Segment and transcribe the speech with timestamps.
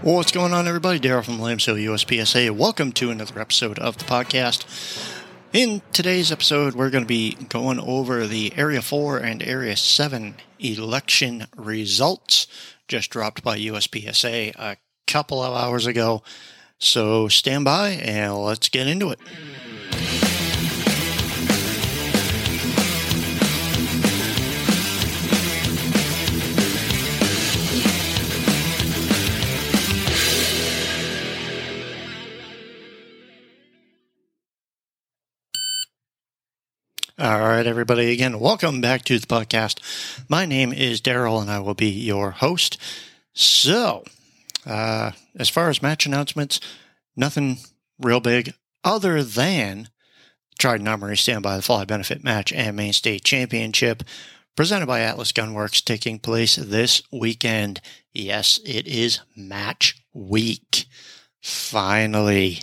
[0.00, 1.00] What's going on, everybody?
[1.00, 2.52] Daryl from Lambs Hill USPSA.
[2.52, 4.64] Welcome to another episode of the podcast.
[5.52, 10.36] In today's episode, we're going to be going over the Area 4 and Area 7
[10.60, 12.46] election results
[12.86, 14.76] just dropped by USPSA a
[15.08, 16.22] couple of hours ago.
[16.78, 19.18] So stand by and let's get into it.
[37.58, 39.80] Right, everybody, again, welcome back to the podcast.
[40.28, 42.78] My name is Daryl, and I will be your host.
[43.32, 44.04] So,
[44.64, 46.60] uh, as far as match announcements,
[47.16, 47.58] nothing
[47.98, 48.54] real big
[48.84, 49.88] other than
[50.60, 54.04] Trident Armory Stand by the Fly benefit match and Maine State Championship
[54.54, 57.80] presented by Atlas Gunworks taking place this weekend.
[58.12, 60.86] Yes, it is match week.
[61.42, 62.60] Finally.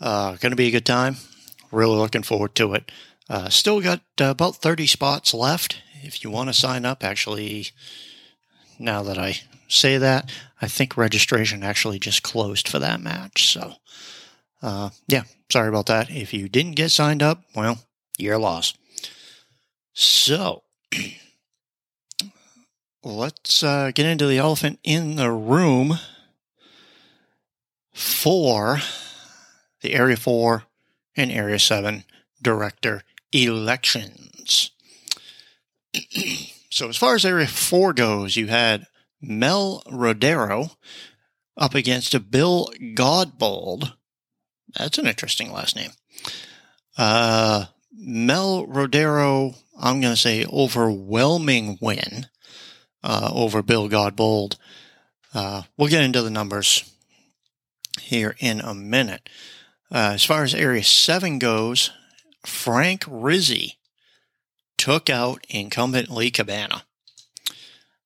[0.00, 1.16] Uh, going to be a good time.
[1.70, 2.90] Really looking forward to it.
[3.28, 5.82] Uh, still got uh, about 30 spots left.
[6.02, 7.68] If you want to sign up, actually,
[8.78, 10.30] now that I say that,
[10.62, 13.52] I think registration actually just closed for that match.
[13.52, 13.74] So,
[14.62, 16.10] uh, yeah, sorry about that.
[16.10, 17.80] If you didn't get signed up, well,
[18.16, 18.74] your loss.
[19.92, 20.62] So,
[23.04, 25.98] let's uh, get into the elephant in the room
[27.92, 28.78] for
[29.82, 30.62] the Area 4
[31.16, 32.04] and Area 7
[32.40, 34.70] director elections.
[36.70, 38.86] so, as far as Area 4 goes, you had
[39.20, 40.76] Mel Rodero
[41.56, 43.94] up against Bill Godbold.
[44.76, 45.90] That's an interesting last name.
[46.96, 52.26] Uh, Mel Rodero, I'm going to say overwhelming win
[53.02, 54.56] uh, over Bill Godbold.
[55.34, 56.90] Uh, we'll get into the numbers
[58.00, 59.28] here in a minute.
[59.90, 61.90] Uh, as far as Area 7 goes,
[62.44, 63.78] Frank Rizzi
[64.76, 66.84] took out incumbent Lee Cabana.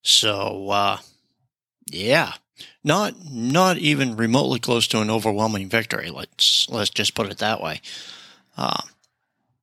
[0.03, 0.98] So, uh,
[1.87, 2.34] yeah,
[2.82, 6.10] not not even remotely close to an overwhelming victory.
[6.10, 7.81] Let's let's just put it that way.
[8.56, 8.82] Uh,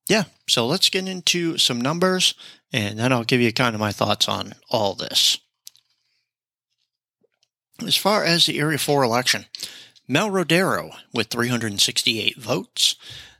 [0.07, 2.33] yeah, so let's get into some numbers,
[2.71, 5.37] and then I'll give you kind of my thoughts on all this.
[7.85, 9.45] As far as the Area 4 election,
[10.07, 12.95] Mel Rodero with 368 votes,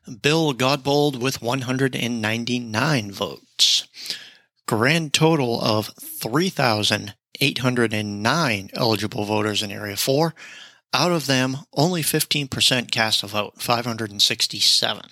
[0.09, 3.87] Bill Godbold with 199 votes.
[4.67, 10.35] Grand total of 3,809 eligible voters in Area 4.
[10.93, 15.03] Out of them, only 15% cast a vote, 567.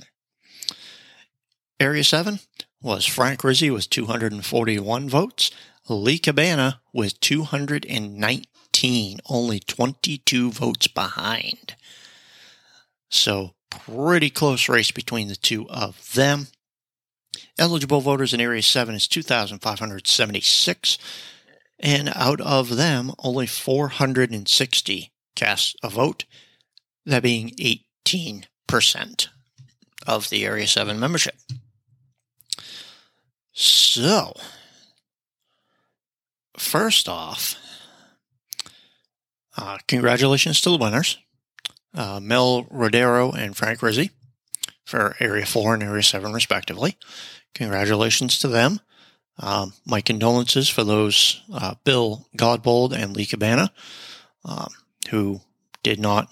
[1.79, 2.39] Area 7
[2.81, 5.51] was Frank Rizzi with 241 votes,
[5.87, 11.75] Lee Cabana with 219, only 22 votes behind.
[13.09, 16.47] So pretty close race between the two of them.
[17.57, 20.97] Eligible voters in Area 7 is 2,576,
[21.79, 26.25] and out of them, only 460 cast a vote,
[27.05, 27.51] that being
[28.05, 29.27] 18%
[30.05, 31.35] of the Area 7 membership.
[33.53, 34.33] So,
[36.57, 37.55] first off,
[39.57, 41.17] uh, congratulations to the winners
[41.97, 44.11] uh, Mel Rodero and Frank Rizzi
[44.85, 46.97] for Area 4 and Area 7, respectively.
[47.53, 48.79] Congratulations to them.
[49.39, 53.71] Um, my condolences for those uh, Bill Godbold and Lee Cabana,
[54.45, 54.69] um,
[55.09, 55.41] who
[55.83, 56.29] did not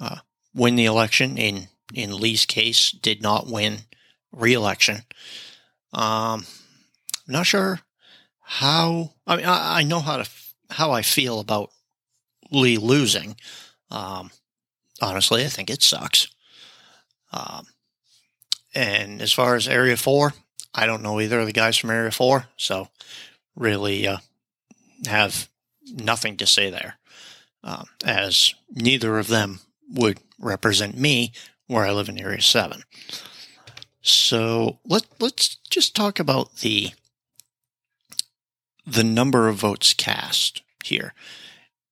[0.00, 0.18] uh,
[0.54, 1.38] win the election.
[1.38, 3.78] In in Lee's case, did not win
[4.32, 4.96] re-election.
[5.92, 6.46] Um,
[7.26, 7.80] I'm not sure
[8.40, 9.14] how.
[9.26, 10.28] I mean, I, I know how to
[10.68, 11.70] how I feel about
[12.50, 13.36] Lee losing.
[13.90, 14.30] Um,
[15.00, 16.28] honestly, I think it sucks.
[17.32, 17.66] Um,
[18.74, 20.32] and as far as Area 4,
[20.74, 22.88] I don't know either of the guys from Area 4, so
[23.56, 24.18] really uh,
[25.06, 25.48] have
[25.92, 26.98] nothing to say there,
[27.64, 29.60] um, as neither of them
[29.92, 31.32] would represent me
[31.66, 32.82] where I live in Area 7.
[34.02, 36.90] So let, let's just talk about the
[38.86, 41.14] the number of votes cast here.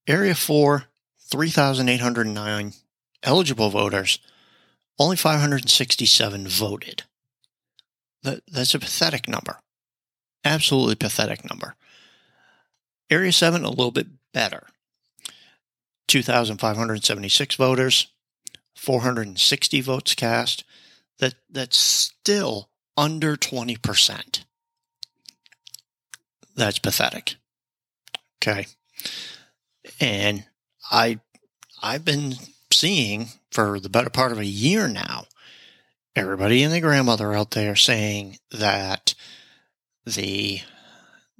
[0.08, 0.84] Area 4,
[1.30, 2.72] 3,809
[3.28, 4.18] eligible voters,
[4.98, 7.02] only 567 voted.
[8.22, 9.58] That, that's a pathetic number.
[10.44, 11.74] Absolutely pathetic number.
[13.10, 14.66] Area 7, a little bit better.
[16.08, 18.08] 2,576 voters,
[18.74, 20.64] 460 votes cast.
[21.18, 24.44] That, that's still under 20%.
[26.56, 27.36] That's pathetic.
[28.42, 28.66] Okay.
[30.00, 30.44] And
[30.90, 31.20] I
[31.82, 32.34] I've been
[32.78, 35.24] seeing for the better part of a year now
[36.18, 39.14] everybody and their grandmother out there saying that
[40.04, 40.60] the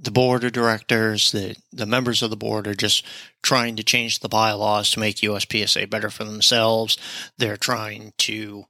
[0.00, 3.04] the board of directors, the, the members of the board are just
[3.42, 6.96] trying to change the bylaws to make USPSA better for themselves.
[7.36, 8.66] They're trying to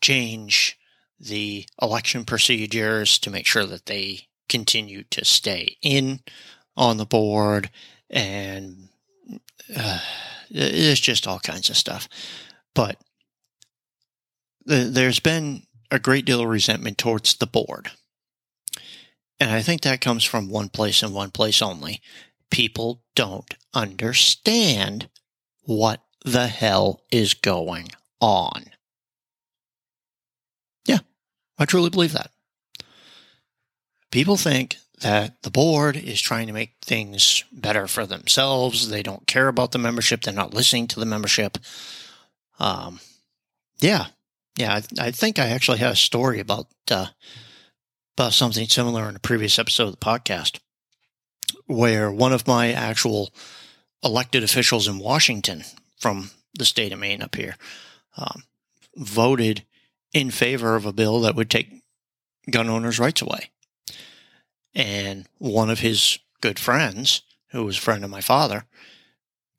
[0.00, 0.78] change
[1.18, 6.20] the election procedures to make sure that they continue to stay in
[6.76, 7.70] on the board.
[8.08, 8.90] And
[9.76, 9.98] uh,
[10.50, 12.08] it's just all kinds of stuff.
[12.74, 12.96] But
[14.64, 17.90] there's been a great deal of resentment towards the board.
[19.38, 22.02] And I think that comes from one place and one place only.
[22.50, 25.08] People don't understand
[25.62, 27.88] what the hell is going
[28.20, 28.64] on.
[30.84, 30.98] Yeah,
[31.58, 32.30] I truly believe that.
[34.10, 38.88] People think that the board is trying to make things better for themselves.
[38.88, 40.22] They don't care about the membership.
[40.22, 41.58] They're not listening to the membership.
[42.58, 43.00] Um,
[43.80, 44.06] yeah,
[44.56, 47.06] yeah, I, I, think I actually had a story about uh,
[48.16, 50.58] about something similar in a previous episode of the podcast,
[51.66, 53.32] where one of my actual
[54.04, 55.64] elected officials in Washington
[55.98, 57.56] from the state of Maine up here
[58.18, 58.44] um,
[58.96, 59.64] voted
[60.12, 61.82] in favor of a bill that would take
[62.50, 63.50] gun owners' rights away.
[64.74, 68.66] And one of his good friends, who was a friend of my father,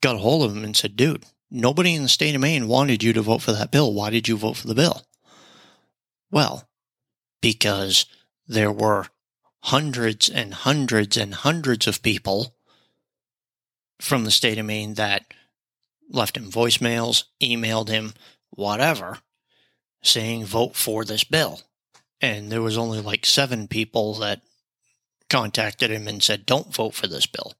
[0.00, 1.24] got a hold of him and said, Dude,
[1.54, 3.92] Nobody in the state of Maine wanted you to vote for that bill.
[3.92, 5.02] Why did you vote for the bill?
[6.30, 6.66] Well,
[7.42, 8.06] because
[8.46, 9.08] there were
[9.64, 12.54] hundreds and hundreds and hundreds of people
[14.00, 15.26] from the state of Maine that
[16.08, 18.14] left him voicemails, emailed him,
[18.48, 19.18] whatever,
[20.02, 21.60] saying vote for this bill.
[22.22, 24.40] And there was only like seven people that
[25.32, 27.54] contacted him and said, don't vote for this bill.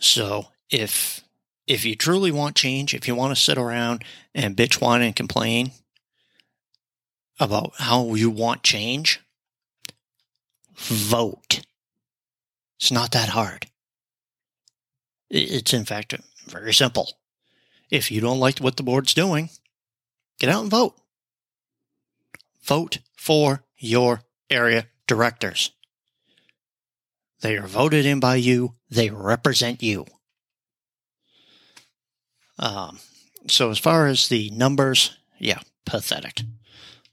[0.00, 1.20] So if
[1.66, 4.04] if you truly want change, if you want to sit around
[4.34, 5.72] and bitch, whine, and complain
[7.38, 9.20] about how you want change,
[10.74, 11.62] vote.
[12.78, 13.66] It's not that hard.
[15.30, 16.14] It's, in fact,
[16.46, 17.12] very simple.
[17.90, 19.48] If you don't like what the board's doing,
[20.38, 20.94] get out and vote.
[22.62, 25.70] Vote for your area directors.
[27.44, 30.06] They are voted in by you, they represent you.
[32.58, 33.00] Um,
[33.48, 36.40] so as far as the numbers, yeah, pathetic.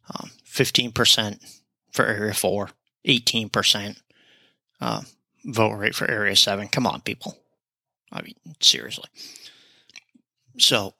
[0.09, 1.45] Um, 15%
[1.91, 2.69] for Area 4,
[3.05, 3.97] 18%
[4.79, 5.01] uh,
[5.43, 6.69] vote rate for Area 7.
[6.69, 7.37] Come on, people.
[8.09, 9.09] I mean, seriously.
[10.59, 10.93] So,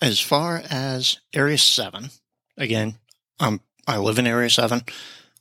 [0.00, 2.10] as far as Area 7,
[2.56, 2.98] again,
[3.40, 4.82] um, I live in Area 7,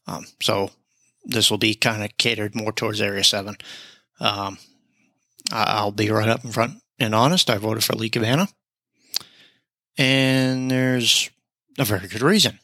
[0.07, 0.71] um, so
[1.27, 3.55] this will be kind of catered more towards Area 7.
[4.19, 4.57] Um,
[5.51, 8.47] I'll be right up in front and honest, I voted for Lee Cabana.
[9.97, 11.29] And there's
[11.77, 12.59] a very good reason,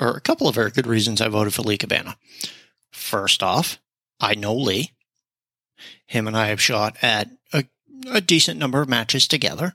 [0.00, 2.16] or a couple of very good reasons I voted for Lee Cabana.
[2.90, 3.78] First off,
[4.20, 4.92] I know Lee.
[6.06, 7.64] Him and I have shot at a,
[8.10, 9.74] a decent number of matches together.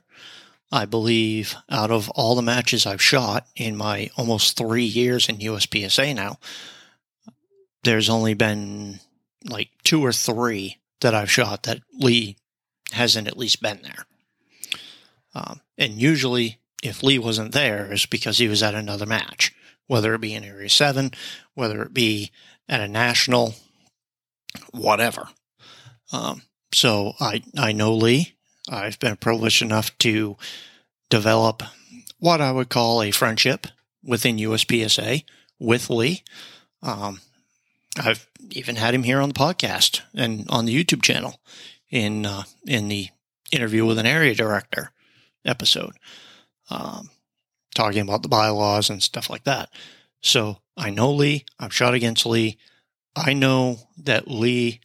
[0.72, 5.38] I believe out of all the matches I've shot in my almost three years in
[5.38, 6.38] USPSA now,
[7.84, 9.00] there's only been
[9.44, 12.36] like two or three that I've shot that Lee
[12.92, 14.06] hasn't at least been there.
[15.34, 19.52] Um, and usually, if Lee wasn't there, it's because he was at another match,
[19.86, 21.10] whether it be in Area 7,
[21.54, 22.30] whether it be
[22.68, 23.54] at a national,
[24.70, 25.28] whatever.
[26.12, 28.34] Um, so I, I know Lee.
[28.68, 30.36] I've been privileged enough to
[31.10, 31.62] develop
[32.18, 33.66] what I would call a friendship
[34.02, 35.24] within USPSA
[35.58, 36.22] with Lee.
[36.82, 37.20] Um,
[37.98, 41.40] I've even had him here on the podcast and on the YouTube channel
[41.90, 43.08] in uh, in the
[43.52, 44.90] interview with an area director
[45.44, 45.92] episode,
[46.70, 47.10] um,
[47.74, 49.70] talking about the bylaws and stuff like that.
[50.20, 51.44] So I know Lee.
[51.58, 52.58] I've shot against Lee.
[53.14, 54.80] I know that Lee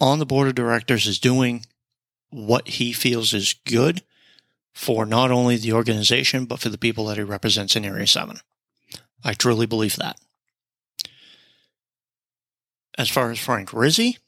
[0.00, 1.66] on the board of directors is doing
[2.30, 4.02] what he feels is good
[4.72, 8.38] for not only the organization, but for the people that he represents in Area 7.
[9.24, 10.18] I truly believe that.
[12.96, 14.18] As far as Frank Rizzi,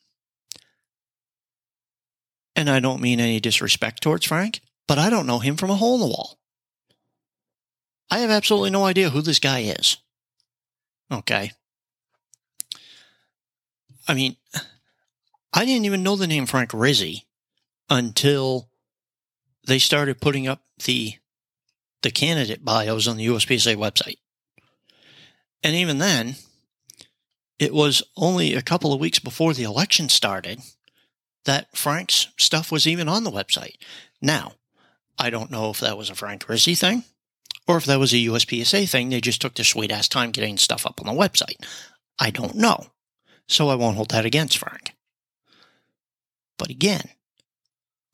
[2.56, 5.76] and I don't mean any disrespect towards Frank, but I don't know him from a
[5.76, 6.38] hole in the wall.
[8.11, 9.99] I have absolutely no idea who this guy is.
[11.12, 11.52] Okay.
[14.08, 14.37] I mean,
[15.52, 17.26] I didn't even know the name Frank Rizzi
[17.90, 18.68] until
[19.66, 21.14] they started putting up the
[22.02, 24.18] the candidate bios on the USPSA website.
[25.64, 26.37] And even then,
[27.59, 30.61] it was only a couple of weeks before the election started
[31.45, 33.77] that Frank's stuff was even on the website.
[34.21, 34.53] Now,
[35.19, 37.05] I don't know if that was a Frank Rizzi thing
[37.67, 39.09] or if that was a USPSA thing.
[39.09, 41.65] They just took their sweet ass time getting stuff up on the website.
[42.19, 42.87] I don't know.
[43.49, 44.95] So I won't hold that against Frank.
[46.59, 47.09] But again,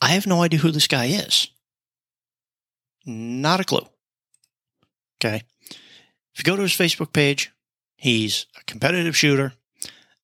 [0.00, 1.48] I have no idea who this guy is.
[3.06, 3.86] Not a clue.
[5.18, 5.42] Okay.
[5.70, 7.52] If you go to his Facebook page,
[8.02, 9.52] he's a competitive shooter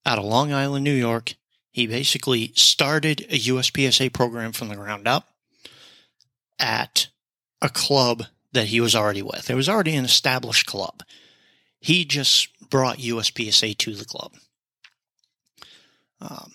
[0.05, 1.37] out of Long Island, New York.
[1.71, 5.29] He basically started a USPSA program from the ground up
[6.59, 7.07] at
[7.63, 9.49] a club that he was already with.
[9.49, 11.05] It was already an established club.
[11.79, 14.33] He just brought USPSA to the club.
[16.21, 16.55] Um,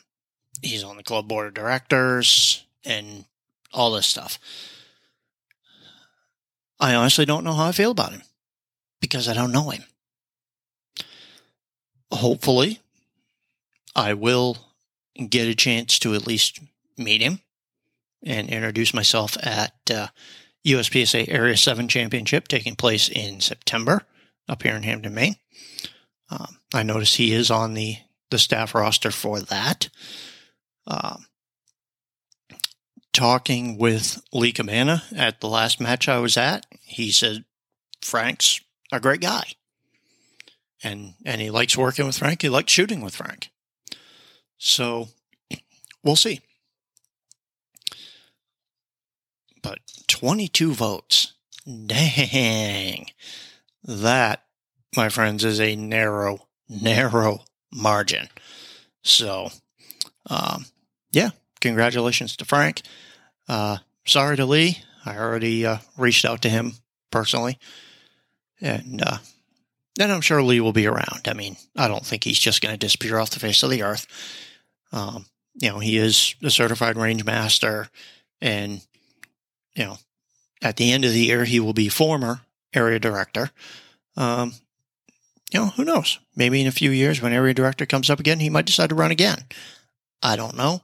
[0.61, 3.23] he's on the club board of directors and
[3.71, 4.39] all this stuff.
[6.81, 8.23] I honestly don't know how I feel about him
[8.99, 9.85] because I don't know him.
[12.13, 12.79] Hopefully,
[13.96, 14.58] I will
[15.29, 16.60] get a chance to at least
[16.98, 17.39] meet him
[18.24, 20.08] and introduce myself at uh,
[20.65, 24.03] USPSA Area 7 Championship taking place in September
[24.48, 25.36] up here in Hampden, Maine.
[26.29, 27.98] Um, I notice he is on the,
[28.29, 29.89] the staff roster for that.
[30.88, 31.25] Um,
[33.12, 37.46] talking with Lee Cabana at the last match I was at, he said
[38.01, 39.43] Frank's a great guy.
[40.83, 42.41] And and he likes working with Frank.
[42.41, 43.49] He likes shooting with Frank.
[44.57, 45.07] So
[46.03, 46.41] we'll see.
[49.61, 51.33] But 22 votes.
[51.65, 53.07] Dang.
[53.83, 54.43] That,
[54.95, 58.27] my friends, is a narrow, narrow margin.
[59.03, 59.49] So,
[60.29, 60.65] um,
[61.11, 62.81] yeah, congratulations to Frank.
[63.47, 64.79] Uh, sorry to Lee.
[65.05, 66.73] I already uh, reached out to him
[67.11, 67.57] personally.
[68.61, 69.17] And uh,
[69.95, 71.27] then I'm sure Lee will be around.
[71.27, 73.83] I mean, I don't think he's just going to disappear off the face of the
[73.83, 74.07] earth.
[74.91, 77.89] Um, you know, he is a certified range master,
[78.41, 78.81] and
[79.75, 79.97] you know,
[80.62, 82.41] at the end of the year, he will be former
[82.73, 83.51] area director.
[84.17, 84.53] Um,
[85.51, 86.19] you know, who knows?
[86.35, 88.95] Maybe in a few years, when area director comes up again, he might decide to
[88.95, 89.45] run again.
[90.21, 90.81] I don't know.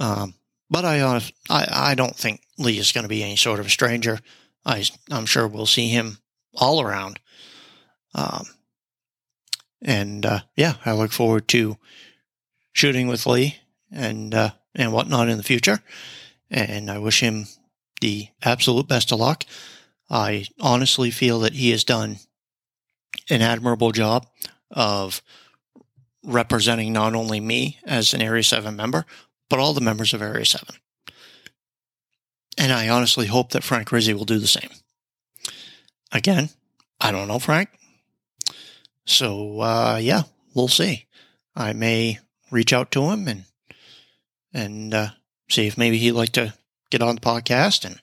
[0.00, 0.34] Um,
[0.70, 3.66] but I, uh, I, I don't think Lee is going to be any sort of
[3.66, 4.20] a stranger.
[4.64, 6.18] I, I'm sure we'll see him
[6.54, 7.20] all around.
[8.14, 8.46] Um,
[9.82, 11.76] and uh, yeah, I look forward to
[12.72, 13.56] shooting with Lee
[13.90, 15.80] and uh, and whatnot in the future.
[16.50, 17.46] And I wish him
[18.00, 19.44] the absolute best of luck.
[20.10, 22.18] I honestly feel that he has done
[23.28, 24.26] an admirable job
[24.70, 25.22] of
[26.24, 29.04] representing not only me as an Area 7 member,
[29.50, 30.76] but all the members of Area 7.
[32.56, 34.70] And I honestly hope that Frank Rizzi will do the same.
[36.12, 36.50] Again,
[37.00, 37.68] I don't know Frank.
[39.08, 40.24] So, uh, yeah,
[40.54, 41.06] we'll see.
[41.56, 42.18] I may
[42.50, 43.44] reach out to him and
[44.52, 45.08] and uh,
[45.48, 46.54] see if maybe he'd like to
[46.90, 48.00] get on the podcast and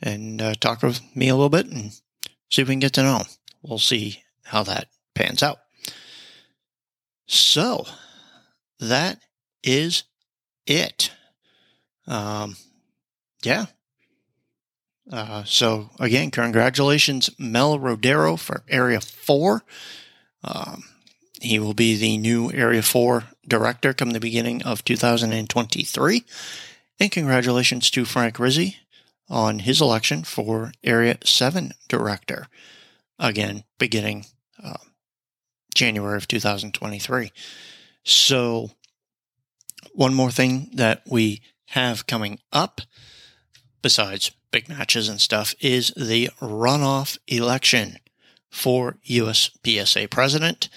[0.00, 1.92] and uh, talk with me a little bit and
[2.50, 3.26] see if we can get to know him.
[3.62, 5.58] We'll see how that pans out.
[7.26, 7.84] So
[8.80, 9.20] that
[9.62, 10.04] is
[10.66, 11.10] it.
[12.06, 12.56] Um,
[13.42, 13.66] yeah.
[15.10, 19.64] Uh, so again, congratulations, Mel Rodero for Area Four.
[20.44, 20.84] Um,
[21.40, 26.24] he will be the new Area Four director come the beginning of 2023.
[27.00, 28.76] And congratulations to Frank Rizzi
[29.28, 32.48] on his election for Area 7 director,
[33.18, 34.26] again, beginning
[34.62, 34.78] uh,
[35.74, 37.30] January of 2023.
[38.04, 38.70] So,
[39.92, 42.80] one more thing that we have coming up,
[43.82, 47.98] besides big matches and stuff, is the runoff election
[48.50, 50.68] for USPSA president.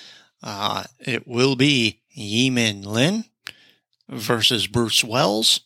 [0.44, 3.26] Uh, it will be Yimin Lin
[4.10, 5.62] versus Bruce Wells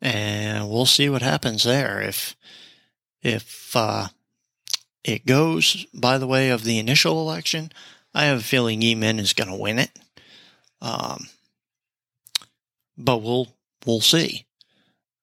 [0.00, 2.00] and we'll see what happens there.
[2.00, 2.36] If
[3.22, 4.08] if uh,
[5.04, 7.72] it goes by the way of the initial election,
[8.14, 9.90] I have a feeling Yimin is going to win it.
[10.80, 11.28] Um,
[12.96, 13.48] but we'll
[13.84, 14.46] we'll see.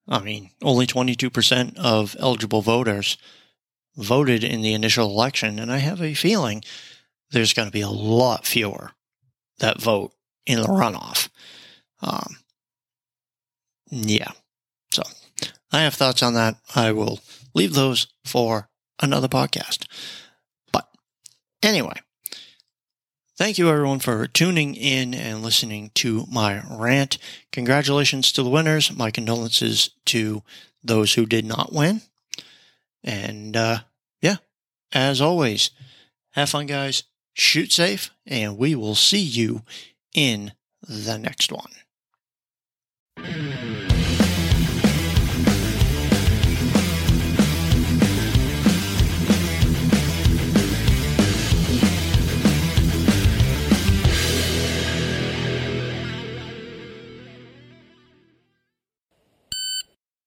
[0.08, 3.18] I mean, only 22% of eligible voters
[3.96, 6.64] voted in the initial election, and I have a feeling
[7.32, 8.92] there's going to be a lot fewer
[9.60, 10.14] that vote
[10.46, 11.30] in the runoff.
[12.02, 12.38] Um,
[13.90, 14.32] yeah,
[14.92, 15.04] so
[15.72, 16.58] I have thoughts on that.
[16.76, 17.20] I will
[17.54, 18.70] leave those for
[19.02, 19.86] another podcast.
[20.72, 20.88] But
[21.62, 22.00] anyway,
[23.44, 27.18] thank you everyone for tuning in and listening to my rant.
[27.52, 28.96] Congratulations to the winners.
[28.96, 30.44] My condolences to
[30.82, 32.04] those who did not win.
[33.04, 33.80] And uh,
[34.22, 34.38] yeah,
[34.94, 35.72] as always,
[36.32, 37.04] have fun, guys.
[37.34, 39.64] Shoot safe, and we will see you
[40.14, 40.54] in
[40.88, 41.72] the next one.